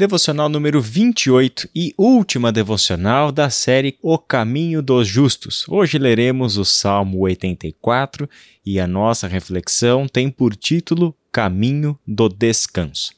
[0.00, 5.68] Devocional número 28 e última devocional da série O Caminho dos Justos.
[5.68, 8.26] Hoje leremos o Salmo 84
[8.64, 13.12] e a nossa reflexão tem por título Caminho do Descanso.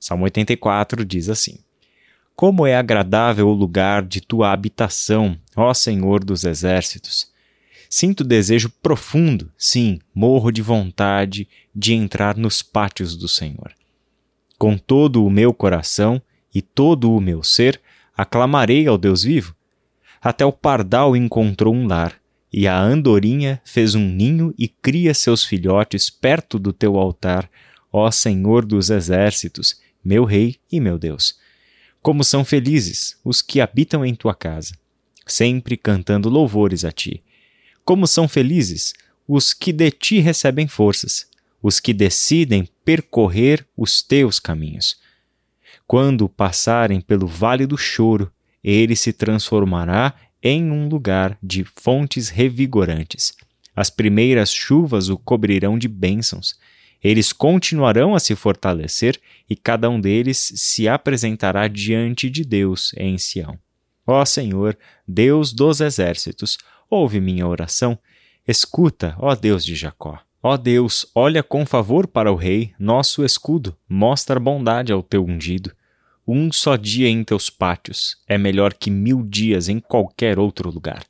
[0.00, 1.58] Salmo 84 diz assim:
[2.34, 7.30] Como é agradável o lugar de tua habitação, ó Senhor dos exércitos!
[7.90, 13.74] Sinto desejo profundo, sim, morro de vontade de entrar nos pátios do Senhor.
[14.62, 16.22] Com todo o meu coração
[16.54, 17.80] e todo o meu ser,
[18.16, 19.56] aclamarei ao Deus vivo.
[20.20, 22.14] Até o pardal encontrou um lar,
[22.52, 27.50] e a andorinha fez um ninho e cria seus filhotes perto do teu altar,
[27.92, 31.40] ó Senhor dos exércitos, meu Rei e meu Deus.
[32.00, 34.74] Como são felizes os que habitam em tua casa,
[35.26, 37.20] sempre cantando louvores a ti.
[37.84, 38.94] Como são felizes
[39.26, 41.26] os que de ti recebem forças
[41.62, 44.96] os que decidem percorrer os teus caminhos.
[45.86, 48.32] Quando passarem pelo vale do choro,
[48.62, 53.34] ele se transformará em um lugar de fontes revigorantes.
[53.74, 56.54] As primeiras chuvas o cobrirão de bênçãos.
[57.02, 63.18] Eles continuarão a se fortalecer e cada um deles se apresentará diante de Deus em
[63.18, 63.58] Sião.
[64.06, 66.58] Ó Senhor, Deus dos exércitos,
[66.90, 67.98] ouve minha oração.
[68.46, 70.18] Escuta, ó Deus de Jacó.
[70.44, 75.70] Ó Deus, olha com favor para o Rei, nosso escudo, mostra bondade ao teu ungido.
[76.26, 81.04] Um só dia em teus pátios é melhor que mil dias em qualquer outro lugar.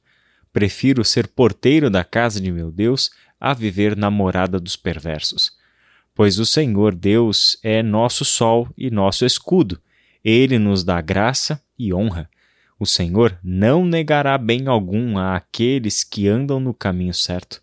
[0.52, 5.52] Prefiro ser porteiro da casa de meu Deus a viver na morada dos perversos.
[6.14, 9.80] Pois o Senhor Deus é nosso sol e nosso escudo.
[10.22, 12.28] Ele nos dá graça e honra.
[12.78, 17.61] O Senhor não negará bem algum a aqueles que andam no caminho certo.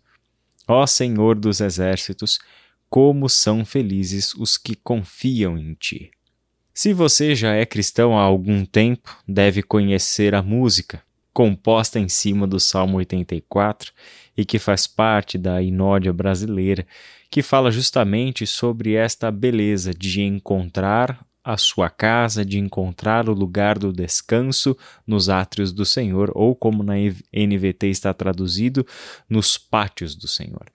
[0.72, 2.38] Ó Senhor dos exércitos,
[2.88, 6.12] como são felizes os que confiam em ti.
[6.72, 12.46] Se você já é cristão há algum tempo, deve conhecer a música, composta em cima
[12.46, 13.92] do Salmo 84
[14.36, 16.86] e que faz parte da inódia brasileira,
[17.28, 23.78] que fala justamente sobre esta beleza de encontrar a sua casa, de encontrar o lugar
[23.78, 28.86] do descanso nos átrios do Senhor, ou como na NVT está traduzido,
[29.28, 30.70] nos pátios do Senhor.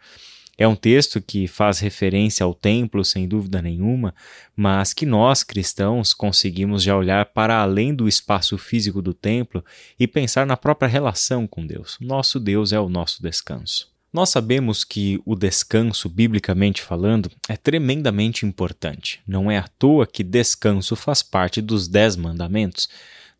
[0.57, 4.15] É um texto que faz referência ao templo, sem dúvida nenhuma,
[4.55, 9.63] mas que nós, cristãos, conseguimos já olhar para além do espaço físico do templo
[9.99, 11.97] e pensar na própria relação com Deus.
[11.99, 13.94] Nosso Deus é o nosso descanso.
[14.15, 19.19] Nós sabemos que o descanso, biblicamente falando, é tremendamente importante.
[19.27, 22.87] Não é à toa que descanso faz parte dos Dez Mandamentos.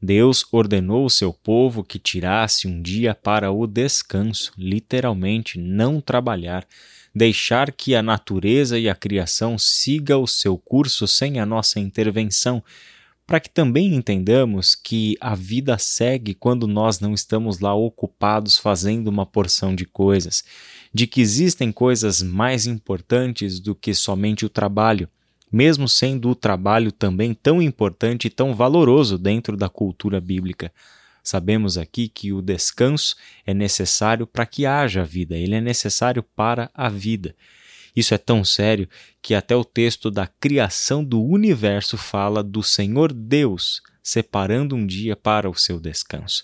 [0.02, 6.68] Deus ordenou o seu povo que tirasse um dia para o descanso, literalmente, não trabalhar,
[7.16, 12.62] deixar que a natureza e a criação siga o seu curso sem a nossa intervenção,
[13.26, 19.08] para que também entendamos que a vida segue quando nós não estamos lá ocupados fazendo
[19.08, 20.44] uma porção de coisas,
[20.94, 25.10] de que existem coisas mais importantes do que somente o trabalho,
[25.52, 30.72] mesmo sendo o trabalho também tão importante e tão valoroso dentro da cultura bíblica.
[31.24, 36.70] Sabemos aqui que o descanso é necessário para que haja vida, ele é necessário para
[36.74, 37.36] a vida.
[37.96, 38.90] Isso é tão sério
[39.22, 45.16] que até o texto da criação do universo fala do Senhor Deus separando um dia
[45.16, 46.44] para o seu descanso.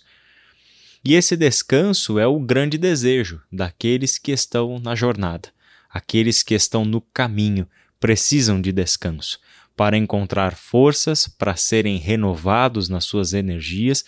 [1.03, 5.50] E esse descanso é o grande desejo daqueles que estão na jornada.
[5.89, 7.68] Aqueles que estão no caminho
[8.00, 9.39] precisam de descanso
[9.75, 14.06] para encontrar forças, para serem renovados nas suas energias,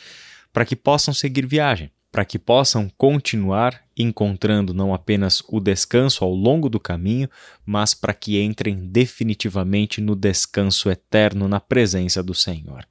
[0.52, 6.32] para que possam seguir viagem para que possam continuar encontrando não apenas o descanso ao
[6.32, 7.28] longo do caminho,
[7.66, 12.88] mas para que entrem definitivamente no descanso eterno na presença do Senhor.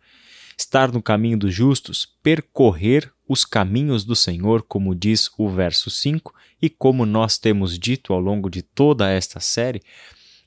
[0.58, 6.34] Estar no caminho dos justos, percorrer os caminhos do Senhor, como diz o verso 5,
[6.60, 9.82] e como nós temos dito ao longo de toda esta série,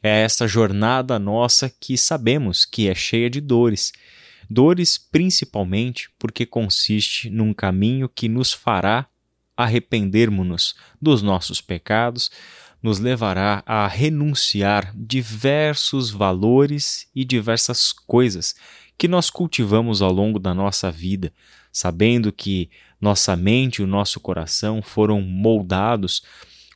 [0.03, 3.93] é esta jornada nossa que sabemos que é cheia de dores
[4.49, 9.07] Dores principalmente porque consiste num caminho que nos fará
[9.57, 12.29] arrependermos-nos dos nossos pecados,
[12.83, 18.53] nos levará a renunciar diversos valores e diversas coisas
[18.97, 21.33] que nós cultivamos ao longo da nossa vida,
[21.71, 26.21] sabendo que nossa mente e o nosso coração foram moldados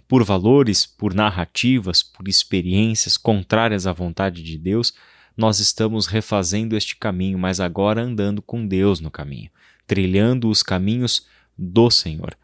[0.08, 4.94] por valores, por narrativas, por experiências contrárias à vontade de Deus
[5.40, 9.50] nós estamos refazendo este caminho, mas agora andando com Deus no caminho,
[9.88, 11.26] trilhando os caminhos
[11.58, 12.38] do Senhor.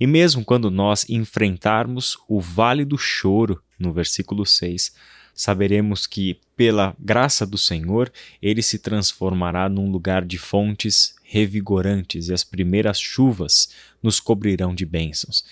[0.00, 4.94] E mesmo quando nós enfrentarmos o vale do choro, no versículo 6,
[5.34, 8.10] saberemos que, pela graça do Senhor,
[8.40, 13.68] ele se transformará num lugar de fontes revigorantes e as primeiras chuvas
[14.02, 15.44] nos cobrirão de bênçãos.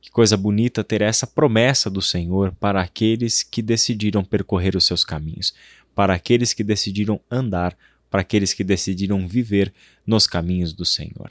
[0.00, 5.04] Que coisa bonita ter essa promessa do Senhor para aqueles que decidiram percorrer os seus
[5.04, 5.54] caminhos,
[6.00, 7.76] para aqueles que decidiram andar,
[8.10, 9.70] para aqueles que decidiram viver
[10.06, 11.30] nos caminhos do Senhor.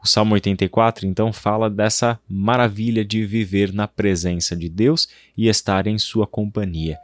[0.00, 5.88] O Salmo 84 então fala dessa maravilha de viver na presença de Deus e estar
[5.88, 6.98] em sua companhia.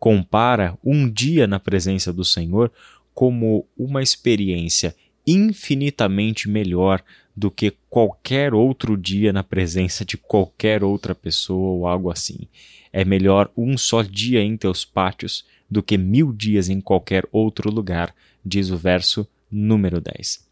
[0.00, 2.72] Compara um dia na presença do Senhor
[3.14, 7.04] como uma experiência infinitamente melhor
[7.36, 12.48] do que qualquer outro dia na presença de qualquer outra pessoa ou algo assim.
[12.92, 17.70] É melhor um só dia em teus pátios do que mil dias em qualquer outro
[17.70, 18.14] lugar,
[18.44, 20.46] diz o verso número 10.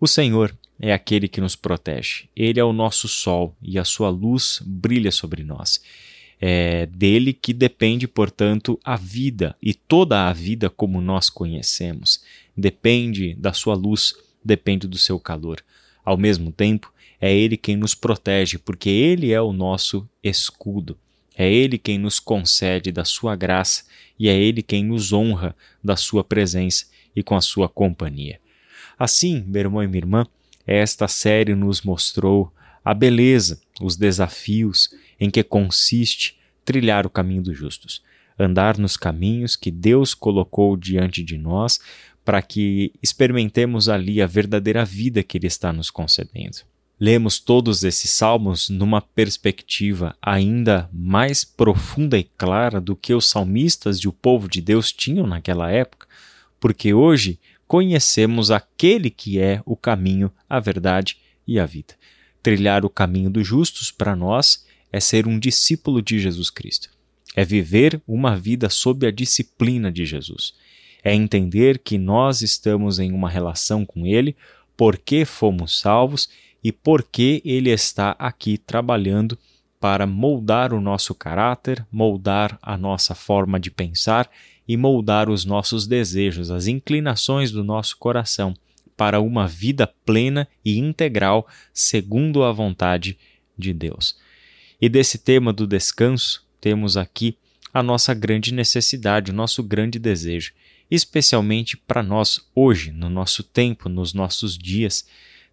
[0.00, 2.24] O Senhor é aquele que nos protege.
[2.34, 5.82] Ele é o nosso sol e a sua luz brilha sobre nós.
[6.40, 12.24] É dele que depende, portanto, a vida e toda a vida como nós conhecemos.
[12.56, 15.62] Depende da sua luz, depende do seu calor.
[16.02, 20.98] Ao mesmo tempo, é ele quem nos protege, porque ele é o nosso escudo.
[21.36, 23.84] É ele quem nos concede da sua graça
[24.18, 28.40] e é ele quem nos honra da sua presença e com a sua companhia.
[28.98, 30.26] Assim, meu irmão e minha irmã,
[30.66, 32.52] esta série nos mostrou
[32.84, 38.02] a beleza, os desafios em que consiste trilhar o caminho dos justos,
[38.38, 41.78] andar nos caminhos que Deus colocou diante de nós
[42.24, 46.58] para que experimentemos ali a verdadeira vida que Ele está nos concedendo.
[47.04, 53.98] Lemos todos esses salmos numa perspectiva ainda mais profunda e clara do que os salmistas
[53.98, 56.06] e o povo de Deus tinham naquela época,
[56.58, 61.92] porque hoje conhecemos aquele que é o caminho, a verdade e a vida.
[62.42, 66.88] Trilhar o caminho dos justos para nós é ser um discípulo de Jesus Cristo.
[67.36, 70.54] É viver uma vida sob a disciplina de Jesus.
[71.02, 74.34] É entender que nós estamos em uma relação com Ele,
[74.74, 76.30] porque fomos salvos
[76.64, 79.38] e porque Ele está aqui trabalhando
[79.78, 84.30] para moldar o nosso caráter, moldar a nossa forma de pensar
[84.66, 88.56] e moldar os nossos desejos, as inclinações do nosso coração
[88.96, 93.18] para uma vida plena e integral segundo a vontade
[93.58, 94.16] de Deus.
[94.80, 97.36] E desse tema do descanso, temos aqui
[97.72, 100.52] a nossa grande necessidade, o nosso grande desejo,
[100.90, 105.04] especialmente para nós hoje, no nosso tempo, nos nossos dias.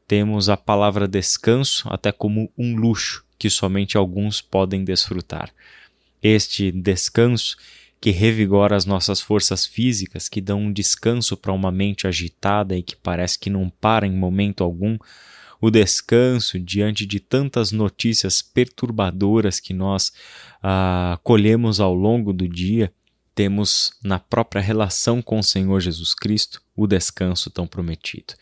[0.08, 5.52] Temos a palavra descanso até como um luxo que somente alguns podem desfrutar.
[6.22, 7.58] Este descanso
[8.00, 12.82] que revigora as nossas forças físicas, que dão um descanso para uma mente agitada e
[12.82, 14.98] que parece que não para em momento algum,
[15.62, 20.12] o descanso diante de tantas notícias perturbadoras que nós
[20.64, 22.92] ah, colhemos ao longo do dia,
[23.36, 28.34] temos na própria relação com o Senhor Jesus Cristo o descanso tão prometido.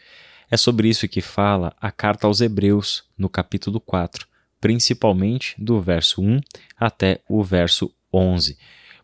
[0.49, 4.27] É sobre isso que fala a carta aos Hebreus, no capítulo 4,
[4.59, 6.39] principalmente do verso 1
[6.77, 8.57] até o verso 11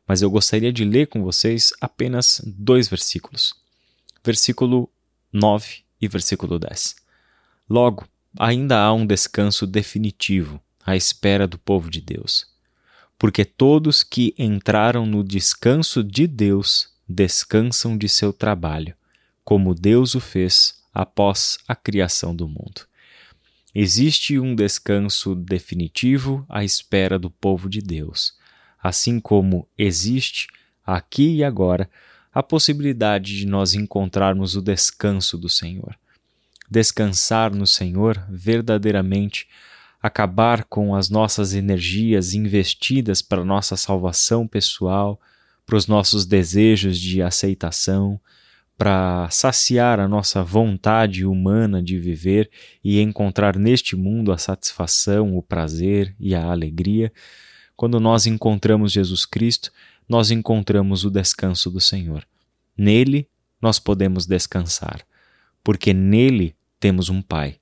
[0.07, 3.53] mas eu gostaria de ler com vocês apenas dois versículos.
[4.24, 4.89] Versículo
[5.33, 6.95] 9 e versículo 10.
[7.69, 8.07] Logo,
[8.38, 12.45] ainda há um descanso definitivo à espera do povo de Deus.
[13.18, 18.95] Porque todos que entraram no descanso de Deus descansam de seu trabalho,
[19.44, 22.87] como Deus o fez após a criação do mundo.
[23.75, 28.33] Existe um descanso definitivo à espera do povo de Deus
[28.87, 30.47] assim como existe,
[30.85, 31.90] aqui e agora,
[32.31, 35.97] a possibilidade de nós encontrarmos o descanso do Senhor.
[36.69, 39.47] Descansar no Senhor verdadeiramente,
[39.99, 45.19] acabar com as nossas energias investidas para nossa salvação pessoal,
[45.66, 48.19] para os nossos desejos de aceitação,
[48.78, 52.50] para saciar a nossa vontade humana de viver
[52.84, 57.12] e encontrar neste mundo a satisfação, o prazer e a alegria
[57.76, 59.72] quando nós encontramos Jesus Cristo,
[60.08, 62.26] nós encontramos o descanso do Senhor.
[62.78, 63.28] Nele
[63.62, 65.06] nós podemos descansar,
[65.64, 67.60] porque nele temos um Pai,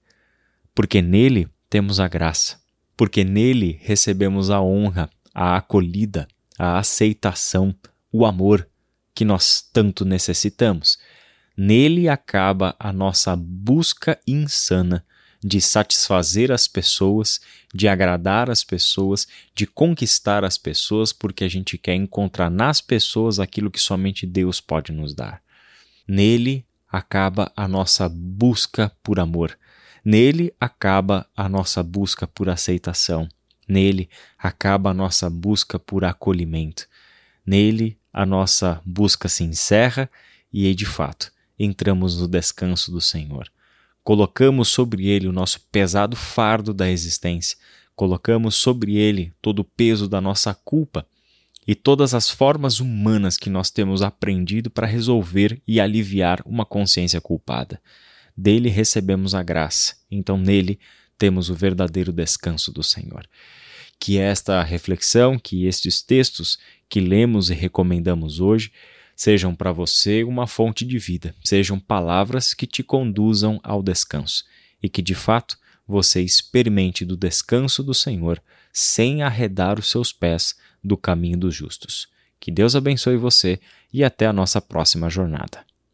[0.76, 2.60] porque nele temos a graça,
[2.96, 6.28] porque nele recebemos a honra, a acolhida,
[6.60, 7.74] a aceitação,
[8.12, 8.68] o amor
[9.16, 11.00] que nós tanto necessitamos.
[11.56, 15.06] Nele acaba a nossa busca insana
[15.44, 17.42] de satisfazer as pessoas,
[17.74, 23.40] de agradar as pessoas, de conquistar as pessoas, porque a gente quer encontrar nas pessoas
[23.40, 25.42] aquilo que somente Deus pode nos dar.
[26.08, 29.58] Nele acaba a nossa busca por amor.
[30.04, 33.28] Nele acaba a nossa busca por aceitação.
[33.68, 36.88] Nele acaba a nossa busca por acolhimento.
[37.46, 40.10] Nele, a nossa busca se encerra
[40.52, 43.52] e, de fato, entramos no descanso do Senhor.
[44.04, 47.58] Colocamos sobre ele o nosso pesado fardo da existência,
[47.96, 51.06] colocamos sobre ele todo o peso da nossa culpa
[51.66, 57.22] e todas as formas humanas que nós temos aprendido para resolver e aliviar uma consciência
[57.22, 57.82] culpada.
[58.36, 60.80] Dele recebemos a graça, então nele
[61.18, 63.26] temos o verdadeiro descanso do Senhor.
[64.00, 66.58] Que esta reflexão, que estes textos
[66.90, 68.72] que lemos e recomendamos hoje,
[69.24, 74.44] sejam para você uma fonte de vida, sejam palavras que te conduzam ao descanso
[74.82, 80.58] e que de fato você experimente do descanso do Senhor sem arredar os seus pés
[80.84, 82.10] do caminho dos justos.
[82.38, 83.62] Que Deus abençoe você
[83.94, 85.66] e até a nossa próxima jornada.